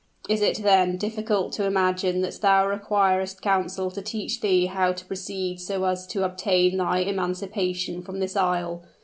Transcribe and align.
Is 0.27 0.41
it, 0.41 0.63
then, 0.63 0.97
difficult 0.97 1.53
to 1.53 1.65
imagine 1.65 2.21
that 2.21 2.41
thou 2.41 2.65
requirest 2.65 3.39
counsel 3.43 3.91
to 3.91 4.01
teach 4.01 4.41
thee 4.41 4.65
how 4.65 4.93
to 4.93 5.05
proceed 5.05 5.59
so 5.61 5.83
as 5.83 6.07
to 6.07 6.23
obtain 6.25 6.77
thine 6.77 7.07
emancipation 7.07 8.01
from 8.01 8.19
this 8.19 8.35
isle? 8.35 8.81